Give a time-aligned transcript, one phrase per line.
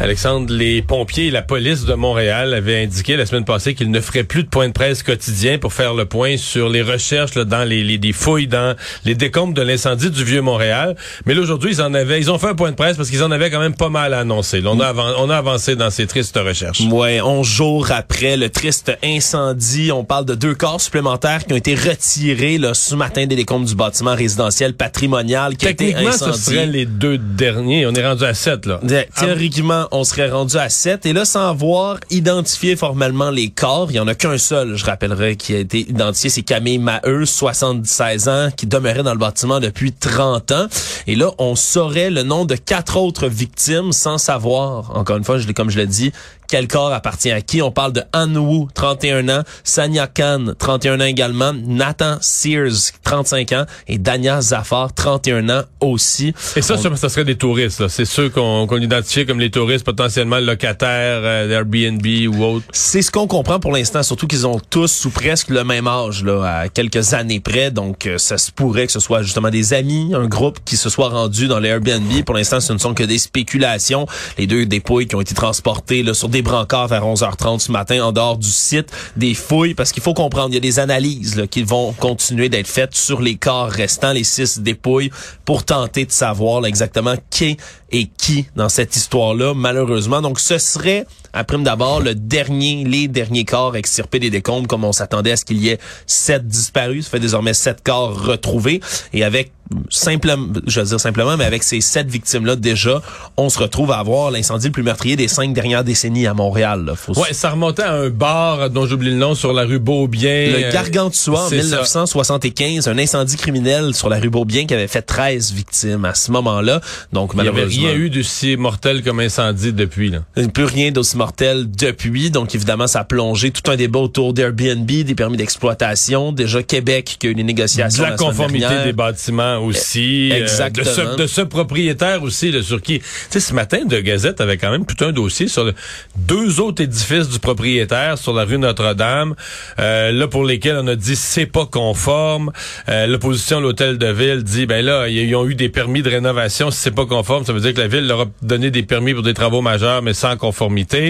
[0.00, 4.00] Alexandre, les pompiers et la police de Montréal avaient indiqué la semaine passée qu'ils ne
[4.00, 7.44] feraient plus de points de presse quotidiens pour faire le point sur les recherches là,
[7.44, 10.94] dans les, les, fouilles, dans les décombres de l'incendie du vieux Montréal.
[11.26, 13.24] Mais là, aujourd'hui, ils en avaient, ils ont fait un point de presse parce qu'ils
[13.24, 14.60] en avaient quand même pas mal à annoncer.
[14.60, 16.80] Là, on, a on a avancé dans ces tristes recherches.
[16.82, 21.56] Ouais, 11 jours après le triste incendie, on parle de deux corps supplémentaires qui ont
[21.56, 26.34] été retirés là, ce matin des décombres du bâtiment résidentiel patrimonial qui a été incendié.
[26.34, 27.84] ce seraient les deux derniers.
[27.84, 28.80] On est rendu à sept là.
[29.18, 31.06] Théoriquement, on serait rendu à 7.
[31.06, 34.84] Et là, sans avoir identifié formellement les corps, il y en a qu'un seul, je
[34.84, 39.60] rappellerai, qui a été identifié, c'est Camille Maheu, 76 ans, qui demeurait dans le bâtiment
[39.60, 40.66] depuis 30 ans.
[41.06, 45.38] Et là, on saurait le nom de quatre autres victimes sans savoir, encore une fois,
[45.38, 46.12] je comme je l'ai dit,
[46.48, 47.62] quel corps appartient à qui.
[47.62, 53.52] On parle de Han Wu, 31 ans, Sanya Khan, 31 ans également, Nathan Sears, 35
[53.52, 56.34] ans, et Dania Zafar, 31 ans aussi.
[56.56, 57.86] Et ça, ça serait des touristes.
[57.88, 62.04] C'est ceux qu'on qu identifie comme les touristes potentiellement locataires euh, d'Airbnb
[62.34, 62.66] ou autres.
[62.72, 66.24] C'est ce qu'on comprend pour l'instant, surtout qu'ils ont tous ou presque le même âge,
[66.24, 67.70] là, à quelques années près.
[67.70, 70.88] Donc, euh, ça se pourrait que ce soit justement des amis, un groupe qui se
[70.88, 72.24] soit rendu dans l'Airbnb.
[72.24, 74.06] Pour l'instant, ce ne sont que des spéculations.
[74.38, 77.72] Les deux dépouilles qui ont été transportées là, sur des des brancards vers 11h30 ce
[77.72, 80.78] matin en dehors du site, des fouilles, parce qu'il faut comprendre, il y a des
[80.78, 85.10] analyses qui vont continuer d'être faites sur les corps restants, les six dépouilles,
[85.44, 87.56] pour tenter de savoir exactement qui
[87.90, 90.22] et qui dans cette histoire-là, malheureusement.
[90.22, 94.84] Donc, ce serait, à prime d'abord, le dernier, les derniers corps extirpés des décombres, comme
[94.84, 97.04] on s'attendait à ce qu'il y ait sept disparus.
[97.04, 98.80] Ça fait désormais sept corps retrouvés.
[99.12, 99.52] Et avec
[99.90, 103.02] simplement, je veux dire simplement, mais avec ces sept victimes-là, déjà,
[103.36, 106.84] on se retrouve à avoir l'incendie le plus meurtrier des cinq dernières décennies à Montréal.
[106.84, 106.94] Là.
[107.20, 110.50] ouais, ça remontait à un bar dont j'oublie le nom sur la rue Beaubien.
[110.50, 115.02] Le euh, Gargantua en 1975, un incendie criminel sur la rue Beaubien qui avait fait
[115.02, 116.80] 13 victimes à ce moment-là.
[117.12, 120.10] Donc malheureusement, il n'y a rien eu d'aussi mortel comme incendie depuis.
[120.10, 120.20] Là.
[120.52, 122.30] Plus rien d'aussi mortel depuis.
[122.30, 126.32] Donc évidemment, ça a plongé tout un débat autour d'Airbnb, des permis d'exploitation.
[126.32, 128.04] Déjà Québec qui a eu des négociations.
[128.04, 130.30] De la, conformité des bâtiments aussi.
[130.32, 130.86] Exactement.
[130.98, 133.00] Euh, de, ce, propriétaire aussi, là, sur qui.
[133.00, 135.72] Tu sais, ce matin, de Gazette avait quand même tout un dossier sur
[136.16, 139.34] deux autres édifices du propriétaire sur la rue Notre-Dame,
[139.78, 142.52] euh, là pour lesquels on a dit c'est pas conforme.
[142.88, 146.70] Euh, L'opposition, l'hôtel de ville dit ben là ils ont eu des permis de rénovation,
[146.70, 149.14] si c'est pas conforme, ça veut dire que la ville leur a donné des permis
[149.14, 151.07] pour des travaux majeurs mais sans conformité.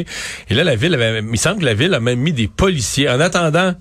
[0.51, 3.09] Et là la ville avait, il semble que la ville a même mis des policiers.
[3.09, 3.75] En attendant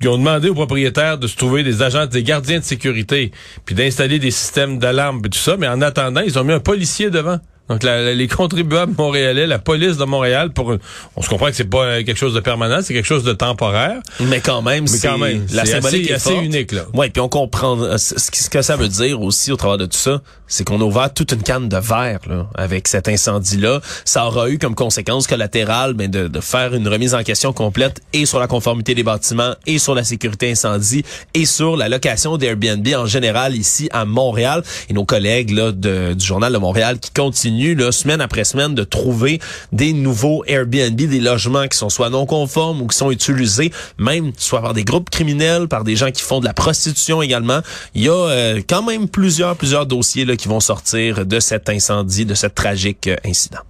[0.00, 3.32] ils ont demandé aux propriétaires de se trouver des agents, des gardiens de sécurité,
[3.66, 6.60] puis d'installer des systèmes d'alarme et tout ça, mais en attendant, ils ont mis un
[6.60, 7.38] policier devant.
[7.70, 10.74] Donc, les contribuables montréalais, la police de Montréal, pour
[11.14, 14.00] on se comprend que c'est pas quelque chose de permanent, c'est quelque chose de temporaire.
[14.18, 15.06] Mais quand même, c'est
[15.52, 16.86] la symbolique assez, assez unique là.
[16.94, 19.96] Ouais, puis on comprend euh, ce que ça veut dire aussi au travers de tout
[19.96, 23.80] ça, c'est qu'on a ouvert toute une canne de verre là, avec cet incendie-là.
[24.04, 28.00] Ça aura eu comme conséquence collatérale ben, de, de faire une remise en question complète
[28.12, 31.04] et sur la conformité des bâtiments et sur la sécurité incendie
[31.34, 34.64] et sur la location d'Airbnb en général ici à Montréal.
[34.88, 37.59] Et nos collègues là, de, du Journal de Montréal qui continuent
[37.90, 39.40] semaine après semaine, de trouver
[39.72, 44.32] des nouveaux Airbnb, des logements qui sont soit non conformes ou qui sont utilisés, même
[44.36, 47.60] soit par des groupes criminels, par des gens qui font de la prostitution également.
[47.94, 51.68] Il y a euh, quand même plusieurs, plusieurs dossiers là, qui vont sortir de cet
[51.68, 53.60] incendie, de cet tragique euh, incident.